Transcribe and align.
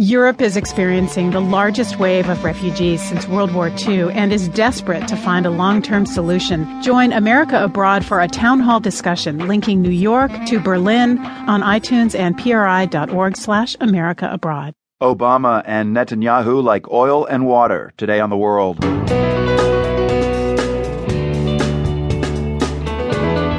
Europe 0.00 0.40
is 0.40 0.56
experiencing 0.56 1.32
the 1.32 1.40
largest 1.40 1.98
wave 1.98 2.28
of 2.28 2.44
refugees 2.44 3.02
since 3.02 3.26
World 3.26 3.52
War 3.52 3.68
II 3.84 4.12
and 4.12 4.32
is 4.32 4.48
desperate 4.50 5.08
to 5.08 5.16
find 5.16 5.44
a 5.44 5.50
long 5.50 5.82
term 5.82 6.06
solution. 6.06 6.80
Join 6.82 7.12
America 7.12 7.64
Abroad 7.64 8.04
for 8.04 8.20
a 8.20 8.28
town 8.28 8.60
hall 8.60 8.78
discussion 8.78 9.48
linking 9.48 9.82
New 9.82 9.90
York 9.90 10.30
to 10.46 10.60
Berlin 10.60 11.18
on 11.18 11.62
iTunes 11.62 12.16
and 12.16 12.38
PRI.org 12.38 13.36
slash 13.36 13.74
America 13.80 14.28
Abroad. 14.30 14.72
Obama 15.02 15.64
and 15.66 15.96
Netanyahu 15.96 16.62
like 16.62 16.88
oil 16.92 17.26
and 17.26 17.44
water 17.44 17.92
today 17.96 18.20
on 18.20 18.30
the 18.30 18.36
world. 18.36 18.78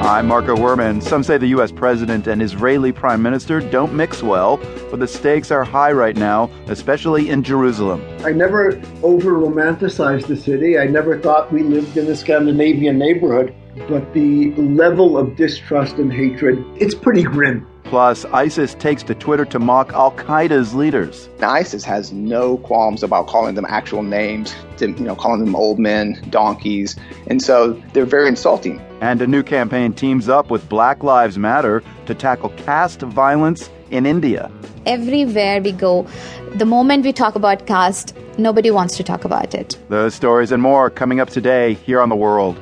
I'm 0.09 0.25
Marco 0.25 0.55
Werman. 0.55 1.03
Some 1.03 1.21
say 1.21 1.37
the 1.37 1.49
U.S. 1.49 1.71
president 1.71 2.25
and 2.25 2.41
Israeli 2.41 2.91
prime 2.91 3.21
minister 3.21 3.59
don't 3.59 3.93
mix 3.93 4.23
well, 4.23 4.57
but 4.89 4.99
the 4.99 5.07
stakes 5.07 5.51
are 5.51 5.63
high 5.63 5.91
right 5.91 6.15
now, 6.17 6.49
especially 6.65 7.29
in 7.29 7.43
Jerusalem. 7.43 8.03
I 8.25 8.31
never 8.31 8.81
over 9.03 9.33
romanticized 9.33 10.25
the 10.25 10.36
city. 10.36 10.79
I 10.79 10.86
never 10.86 11.19
thought 11.19 11.53
we 11.53 11.61
lived 11.61 11.95
in 11.95 12.07
a 12.07 12.15
Scandinavian 12.15 12.97
neighborhood, 12.97 13.53
but 13.87 14.11
the 14.15 14.51
level 14.55 15.15
of 15.15 15.36
distrust 15.36 15.97
and 15.97 16.11
hatred, 16.11 16.65
it's 16.75 16.95
pretty 16.95 17.21
grim. 17.21 17.67
Plus, 17.89 18.24
ISIS 18.25 18.75
takes 18.75 19.02
to 19.02 19.16
Twitter 19.16 19.46
to 19.46 19.57
mock 19.57 19.92
Al 19.93 20.11
Qaeda's 20.11 20.75
leaders. 20.75 21.28
ISIS 21.42 21.84
has 21.84 22.14
no 22.14 22.57
qualms 22.57 23.02
about 23.02 23.25
calling 23.25 23.56
them 23.56 23.65
actual 23.68 24.04
names, 24.04 24.54
to, 24.78 24.92
you 24.92 25.06
know, 25.06 25.15
calling 25.15 25.43
them 25.43 25.56
old 25.56 25.79
men, 25.79 26.24
donkeys, 26.29 26.96
and 27.25 27.42
so 27.42 27.74
they're 27.93 28.06
very 28.06 28.28
insulting. 28.28 28.79
And 29.02 29.24
a 29.24 29.28
new 29.28 29.42
campaign 29.42 29.93
teams 29.93 30.29
up 30.29 30.52
with 30.52 30.70
Black 30.70 31.02
Lives 31.02 31.39
Matter 31.39 31.82
to 32.06 32.14
tackle 32.14 32.50
caste 32.50 33.02
violence 33.02 33.72
in 33.90 34.06
India. 34.06 34.52
Everywhere 34.86 35.59
we 35.59 35.72
go, 35.72 36.06
the 36.53 36.66
moment 36.66 37.03
we 37.03 37.12
talk 37.12 37.34
about 37.34 37.66
caste, 37.66 38.16
nobody 38.38 38.70
wants 38.70 38.98
to 38.98 39.03
talk 39.03 39.26
about 39.26 39.56
it. 39.56 39.80
Those 39.90 40.14
stories 40.14 40.52
and 40.52 40.62
more 40.62 40.92
coming 40.92 41.20
up 41.20 41.31
today 41.31 41.74
here 41.74 42.02
on 42.02 42.09
The 42.09 42.16
World. 42.16 42.56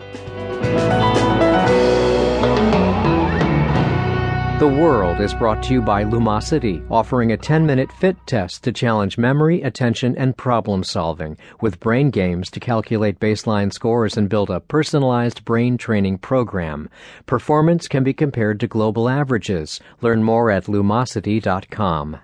The 4.59 4.67
World 4.67 5.21
is 5.21 5.35
brought 5.35 5.61
to 5.65 5.73
you 5.73 5.83
by 5.83 6.03
Lumosity, 6.03 6.83
offering 6.89 7.31
a 7.31 7.37
10 7.37 7.63
minute 7.63 7.91
fit 7.91 8.17
test 8.25 8.63
to 8.63 8.71
challenge 8.71 9.15
memory, 9.15 9.61
attention, 9.61 10.17
and 10.17 10.35
problem 10.35 10.83
solving, 10.83 11.37
with 11.61 11.79
brain 11.79 12.09
games 12.09 12.49
to 12.49 12.59
calculate 12.59 13.19
baseline 13.19 13.71
scores 13.71 14.17
and 14.17 14.27
build 14.27 14.49
a 14.49 14.59
personalized 14.59 15.45
brain 15.45 15.77
training 15.77 16.17
program. 16.17 16.89
Performance 17.27 17.87
can 17.87 18.03
be 18.03 18.13
compared 18.13 18.59
to 18.59 18.67
global 18.67 19.07
averages. 19.07 19.79
Learn 20.01 20.23
more 20.23 20.49
at 20.49 20.63
lumosity.com. 20.63 22.17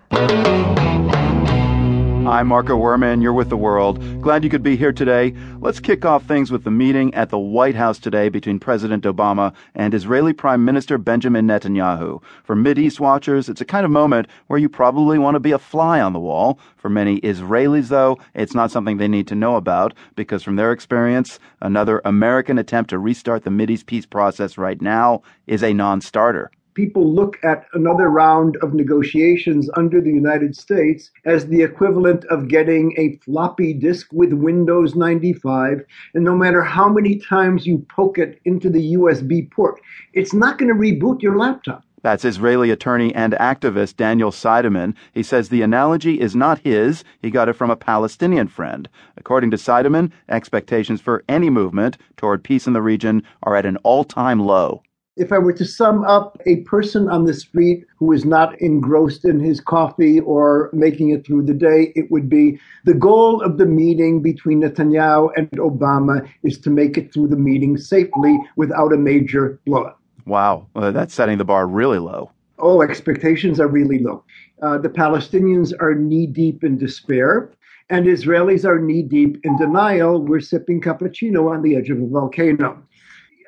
I'm 2.28 2.48
Marco 2.48 2.78
Werman. 2.78 3.22
You're 3.22 3.34
with 3.34 3.50
the 3.50 3.58
world. 3.58 4.00
Glad 4.22 4.46
you 4.46 4.50
could 4.50 4.64
be 4.64 4.78
here 4.78 4.94
today. 4.94 5.36
Let's 5.60 5.82
kick 5.82 6.06
off 6.06 6.24
things 6.24 6.52
with 6.52 6.64
the 6.64 6.72
meeting 6.72 7.14
at 7.14 7.30
the 7.30 7.38
White 7.38 7.76
House 7.76 8.00
today 8.00 8.30
between 8.30 8.60
President 8.60 9.04
Obama 9.04 9.54
and 9.76 9.94
Israeli 9.94 10.32
Prime 10.32 10.64
Minister 10.64 10.98
Benjamin 10.98 11.46
Netanyahu. 11.46 12.24
For 12.46 12.56
East 12.80 13.02
watchers, 13.02 13.50
it's 13.50 13.60
a 13.60 13.66
kind 13.66 13.84
of 13.84 13.92
moment 13.92 14.30
where 14.48 14.58
you 14.58 14.70
probably 14.70 15.20
want 15.20 15.36
to 15.36 15.42
be 15.42 15.52
a 15.52 15.60
fly 15.60 16.00
on 16.00 16.14
the 16.14 16.20
wall. 16.20 16.60
For 16.78 16.90
many 16.90 17.20
Israelis, 17.22 17.90
though, 17.90 18.18
it's 18.34 18.56
not 18.56 18.72
something 18.72 18.98
they 18.98 19.10
need 19.10 19.28
to 19.28 19.36
know 19.36 19.58
about 19.58 19.94
because 20.16 20.44
from 20.44 20.56
their 20.56 20.72
experience, 20.72 21.40
another 21.60 22.02
American 22.06 22.58
attempt 22.58 22.92
to 22.92 23.00
restart 23.00 23.44
the 23.44 23.52
East 23.52 23.86
peace 23.86 24.06
process 24.06 24.58
right 24.58 24.82
now 24.82 25.24
is 25.46 25.62
a 25.62 25.74
non-starter 25.74 26.52
people 26.74 27.14
look 27.14 27.38
at 27.44 27.66
another 27.74 28.10
round 28.10 28.58
of 28.58 28.74
negotiations 28.74 29.70
under 29.76 30.02
the 30.02 30.12
United 30.12 30.56
States 30.56 31.12
as 31.26 31.48
the 31.48 31.62
equivalent 31.62 32.26
of 32.26 32.48
getting 32.48 32.94
a 32.98 33.18
floppy 33.24 33.74
disk 33.74 34.08
with 34.12 34.34
Windows 34.34 34.96
95. 34.96 35.86
And 36.14 36.24
no 36.24 36.36
matter 36.36 36.62
how 36.62 36.90
many 36.90 37.18
times 37.20 37.66
you 37.66 37.86
poke 37.90 38.18
it 38.18 38.40
into 38.46 38.70
the 38.70 38.94
USB 38.96 39.50
port, 39.52 39.80
it's 40.14 40.33
not 40.33 40.58
going 40.58 40.70
to 40.70 40.80
reboot 40.80 41.22
your 41.22 41.38
laptop. 41.38 41.83
That's 42.04 42.26
Israeli 42.26 42.70
attorney 42.70 43.16
and 43.16 43.32
activist 43.32 43.95
Daniel 43.95 44.30
Seidemann. 44.30 44.94
He 45.14 45.23
says 45.23 45.48
the 45.48 45.62
analogy 45.62 46.20
is 46.20 46.36
not 46.36 46.60
his. 46.60 47.06
He 47.22 47.32
got 47.32 47.48
it 47.48 47.54
from 47.54 47.72
a 47.72 47.78
Palestinian 47.78 48.50
friend. 48.50 48.89
According 49.16 49.52
to 49.52 49.58
Seidemann, 49.58 50.12
expectations 50.28 51.00
for 51.00 51.23
any 51.30 51.50
movement 51.50 51.98
toward 52.17 52.44
peace 52.44 52.67
in 52.67 52.73
the 52.73 52.82
region 52.82 53.23
are 53.44 53.56
at 53.56 53.66
an 53.66 53.78
all 53.78 54.04
time 54.04 54.42
low. 54.42 54.83
If 55.16 55.32
I 55.32 55.38
were 55.38 55.54
to 55.54 55.66
sum 55.66 56.04
up 56.06 56.42
a 56.48 56.62
person 56.62 57.08
on 57.08 57.26
the 57.26 57.36
street 57.36 57.86
who 57.98 58.12
is 58.14 58.26
not 58.26 58.60
engrossed 58.60 59.26
in 59.26 59.40
his 59.40 59.62
coffee 59.62 60.20
or 60.22 60.72
making 60.74 61.12
it 61.12 61.24
through 61.24 61.44
the 61.44 61.54
day, 61.54 61.94
it 61.96 62.10
would 62.10 62.28
be 62.28 62.60
the 62.86 62.96
goal 62.96 63.40
of 63.44 63.60
the 63.60 63.68
meeting 63.68 64.24
between 64.24 64.62
Netanyahu 64.62 65.30
and 65.38 65.52
Obama 65.52 66.28
is 66.42 66.58
to 66.62 66.72
make 66.72 66.98
it 66.98 67.14
through 67.14 67.28
the 67.28 67.36
meeting 67.36 67.78
safely 67.78 68.40
without 68.56 68.92
a 68.92 68.98
major 68.98 69.60
blowup. 69.68 69.98
Wow, 70.26 70.66
well, 70.74 70.92
that's 70.92 71.14
setting 71.14 71.38
the 71.38 71.45
bar 71.45 71.68
really 71.68 72.00
low. 72.00 72.32
Oh, 72.58 72.82
expectations 72.82 73.60
are 73.60 73.68
really 73.68 74.00
low. 74.00 74.24
Uh, 74.64 74.80
the 74.80 74.90
Palestinians 74.90 75.74
are 75.80 75.94
knee 75.94 76.26
deep 76.26 76.64
in 76.64 76.80
despair, 76.80 77.52
and 77.92 78.08
Israelis 78.08 78.66
are 78.66 78.80
knee 78.80 79.04
deep 79.04 79.38
in 79.44 79.58
denial. 79.58 80.24
We're 80.24 80.40
sipping 80.40 80.82
cappuccino 80.82 81.54
on 81.54 81.62
the 81.62 81.76
edge 81.76 81.92
of 81.92 82.02
a 82.02 82.08
volcano. 82.08 82.82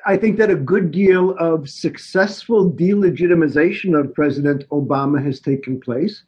I 0.08 0.16
think 0.16 0.38
that 0.38 0.50
a 0.50 0.54
good 0.54 0.92
deal 0.92 1.32
of 1.36 1.68
successful 1.68 2.70
delegitimization 2.70 3.98
of 3.98 4.14
President 4.14 4.62
Obama 4.68 5.20
has 5.24 5.40
taken 5.40 5.80
place. 5.80 6.22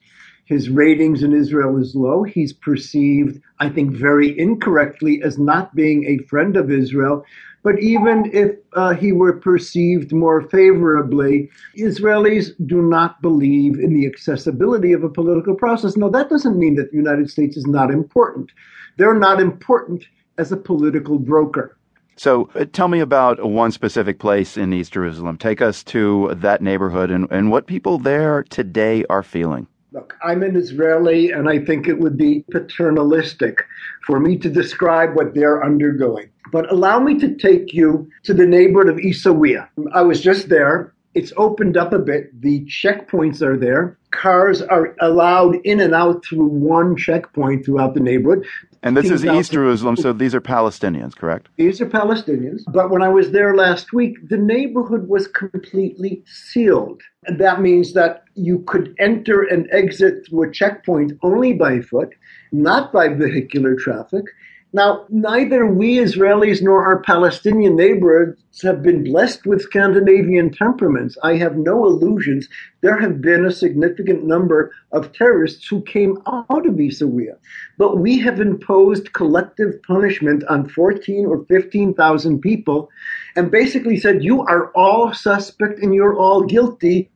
His 0.47 0.69
ratings 0.69 1.23
in 1.23 1.33
Israel 1.33 1.81
is 1.81 1.95
low. 1.95 2.25
He's 2.25 2.53
perceived, 2.53 3.41
I 3.61 3.69
think, 3.69 3.93
very 3.93 4.37
incorrectly 4.37 5.23
as 5.23 5.39
not 5.39 5.77
being 5.77 6.07
a 6.07 6.27
friend 6.27 6.57
of 6.57 6.73
Israel. 6.73 7.25
But 7.63 7.79
even 7.79 8.29
if 8.33 8.57
uh, 8.73 8.95
he 8.95 9.13
were 9.13 9.35
perceived 9.35 10.13
more 10.13 10.43
favorably, 10.49 11.49
Israelis 11.77 12.51
do 12.67 12.83
not 12.83 13.23
believe 13.23 13.79
in 13.79 13.95
the 13.95 14.07
accessibility 14.07 14.93
of 14.93 15.05
a 15.05 15.09
political 15.09 15.55
process. 15.55 15.97
Now, 15.97 16.09
that 16.09 16.31
doesn't 16.31 16.59
mean 16.59 16.75
that 16.77 16.91
the 16.91 16.97
United 16.97 17.31
States 17.31 17.57
is 17.57 17.67
not 17.67 17.93
important. 17.93 18.51
They're 18.97 19.15
not 19.15 19.41
important 19.41 20.05
as 20.37 20.51
a 20.51 20.57
political 20.57 21.21
broker. 21.21 21.78
So 22.19 22.51
uh, 22.57 22.65
tell 22.73 22.89
me 22.89 22.99
about 22.99 23.45
one 23.49 23.71
specific 23.71 24.19
place 24.19 24.57
in 24.57 24.73
East 24.73 24.93
Jerusalem. 24.93 25.39
Take 25.39 25.63
us 25.63 25.85
to 25.85 26.35
that 26.35 26.61
neighborhood 26.61 27.13
and, 27.13 27.31
and 27.31 27.51
what 27.51 27.69
people 27.69 27.99
there 27.99 28.43
today 28.43 29.05
are 29.09 29.23
feeling. 29.23 29.69
Look, 29.93 30.15
I'm 30.23 30.43
an 30.43 30.57
Israeli, 30.57 31.31
and 31.31 31.49
I 31.49 31.65
think 31.65 31.87
it 31.87 31.99
would 31.99 32.19
be 32.19 32.45
paternalistic 32.51 33.65
for 34.05 34.21
me 34.21 34.37
to 34.39 34.51
describe 34.51 35.15
what 35.15 35.35
they're 35.35 35.65
undergoing. 35.65 36.29
But 36.53 36.71
allow 36.71 36.99
me 36.99 37.19
to 37.21 37.35
take 37.37 37.73
you 37.73 38.11
to 38.25 38.35
the 38.35 38.47
neighborhood 38.47 38.93
of 38.93 38.97
Isawiya. 38.97 39.69
I 39.95 40.03
was 40.03 40.21
just 40.21 40.49
there. 40.49 40.93
It's 41.19 41.33
opened 41.37 41.77
up 41.77 41.93
a 41.93 41.99
bit. 41.99 42.41
The 42.41 42.65
checkpoints 42.67 43.43
are 43.43 43.57
there. 43.57 43.99
Cars 44.13 44.63
are 44.63 44.95
allowed 45.01 45.57
in 45.65 45.81
and 45.81 45.93
out 45.93 46.25
through 46.25 46.47
one 46.47 46.95
checkpoint 46.97 47.65
throughout 47.65 47.95
the 47.95 48.01
neighborhood. 48.01 48.47
And 48.85 48.97
this 48.97 49.11
is 49.11 49.27
East 49.27 49.51
Jerusalem, 49.51 49.97
so 49.97 50.13
these 50.13 50.33
are 50.33 50.41
Palestinians, 50.41 51.17
correct? 51.17 51.49
These 51.57 51.81
are 51.81 51.87
Palestinians. 51.87 52.63
But 52.69 52.91
when 52.91 53.03
I 53.03 53.09
was 53.09 53.33
there 53.33 53.57
last 53.57 53.93
week, 53.93 54.29
the 54.29 54.37
neighborhood 54.37 55.09
was 55.09 55.27
completely 55.27 56.23
sealed. 56.25 57.03
And 57.25 57.41
that 57.41 57.61
means 57.61 57.95
that 57.95 58.23
you 58.37 58.61
could 58.61 58.95
enter 59.01 59.43
and 59.43 59.69
exit 59.73 60.25
through 60.25 60.45
a 60.45 60.53
checkpoint 60.53 61.15
only 61.23 61.53
by 61.53 61.81
foot, 61.81 62.15
not 62.53 62.93
by 62.93 63.09
vehicular 63.09 63.75
traffic. 63.75 64.27
Now, 64.75 65.07
neither 65.09 65.65
we 65.65 65.97
Israelis 65.97 66.61
nor 66.61 66.85
our 66.85 67.01
Palestinian 67.01 67.75
neighbors 67.75 68.37
have 68.63 68.83
been 68.83 69.03
blessed 69.03 69.47
with 69.47 69.63
Scandinavian 69.63 70.51
temperaments. 70.51 71.17
I 71.23 71.37
have 71.37 71.57
no 71.57 71.87
illusions. 71.87 72.51
There 72.83 72.99
have 72.99 73.23
been 73.23 73.47
a 73.47 73.51
significant 73.51 74.25
number 74.25 74.73
of 74.93 75.15
terrorists 75.15 75.67
who 75.67 75.81
came 75.81 76.19
out 76.27 76.67
of 76.67 76.75
Isawiya. 76.75 77.39
But 77.79 77.97
we 77.97 78.19
have 78.19 78.43
imposed 78.43 79.15
collective 79.15 79.83
punishment 79.85 80.45
on 80.51 80.69
14 80.69 81.25
or 81.25 81.47
15,000 81.47 82.39
people 82.39 82.91
and 83.37 83.51
basically 83.51 83.97
said, 83.97 84.23
you 84.23 84.43
are 84.43 84.71
all 84.73 85.15
suspect 85.15 85.79
and 85.79 85.95
you're 85.95 86.19
all 86.19 86.43
guilty. 86.43 87.11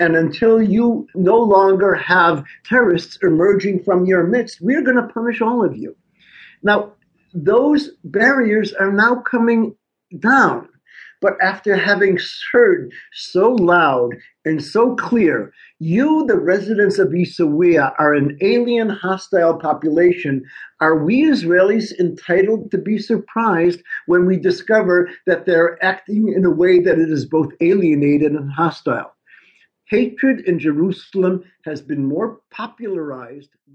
And 0.00 0.16
until 0.16 0.60
you 0.60 1.06
no 1.14 1.38
longer 1.38 1.94
have 1.94 2.42
terrorists 2.64 3.16
emerging 3.22 3.84
from 3.84 4.06
your 4.06 4.24
midst, 4.24 4.60
we're 4.60 4.82
going 4.82 4.96
to 4.96 5.14
punish 5.14 5.40
all 5.40 5.64
of 5.64 5.76
you. 5.76 5.94
Now, 6.62 6.92
those 7.32 7.90
barriers 8.04 8.72
are 8.74 8.92
now 8.92 9.16
coming 9.16 9.74
down. 10.18 10.68
But 11.20 11.34
after 11.42 11.76
having 11.76 12.18
heard 12.50 12.92
so 13.12 13.52
loud 13.52 14.14
and 14.46 14.64
so 14.64 14.96
clear, 14.96 15.52
you, 15.78 16.24
the 16.26 16.38
residents 16.38 16.98
of 16.98 17.08
Isawiya, 17.08 17.94
are 17.98 18.14
an 18.14 18.38
alien 18.40 18.88
hostile 18.88 19.58
population. 19.58 20.42
Are 20.80 21.04
we 21.04 21.24
Israelis 21.24 21.92
entitled 22.00 22.70
to 22.70 22.78
be 22.78 22.98
surprised 22.98 23.82
when 24.06 24.24
we 24.24 24.38
discover 24.38 25.10
that 25.26 25.44
they're 25.44 25.82
acting 25.84 26.32
in 26.34 26.46
a 26.46 26.50
way 26.50 26.80
that 26.80 26.98
it 26.98 27.10
is 27.10 27.26
both 27.26 27.52
alienated 27.60 28.32
and 28.32 28.50
hostile? 28.50 29.14
Hatred 29.90 30.40
in 30.46 30.58
Jerusalem 30.58 31.44
has 31.64 31.82
been 31.82 32.06
more 32.06 32.40
popularized 32.50 33.50